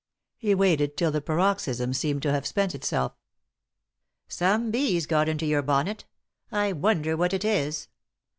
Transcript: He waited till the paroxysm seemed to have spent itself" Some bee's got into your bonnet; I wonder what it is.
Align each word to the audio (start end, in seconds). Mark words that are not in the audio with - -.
He 0.39 0.55
waited 0.55 0.97
till 0.97 1.11
the 1.11 1.21
paroxysm 1.21 1.93
seemed 1.93 2.23
to 2.23 2.31
have 2.31 2.47
spent 2.47 2.73
itself" 2.73 3.13
Some 4.41 4.71
bee's 4.71 5.05
got 5.05 5.29
into 5.29 5.45
your 5.45 5.61
bonnet; 5.61 6.05
I 6.51 6.71
wonder 6.73 7.15
what 7.15 7.33
it 7.35 7.45
is. 7.45 7.87